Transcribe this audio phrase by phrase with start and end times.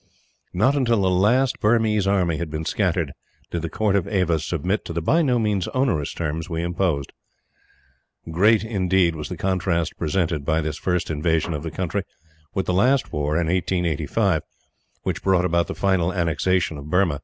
[0.51, 3.11] Not until the last Burmese army had been scattered
[3.51, 7.13] did the court of Ava submit to the by no means onerous terms we imposed.
[8.31, 12.01] Great, indeed, was the contrast presented by this first invasion of the country
[12.55, 14.41] with the last war in 1885,
[15.03, 17.19] which brought about the final annexation of Burma.